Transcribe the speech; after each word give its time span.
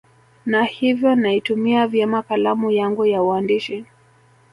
na 0.45 0.63
hivyo 0.63 1.15
naitumia 1.15 1.87
vyema 1.87 2.23
kalamu 2.23 2.71
yangu 2.71 3.05
ya 3.05 3.23
uandishi 3.23 3.85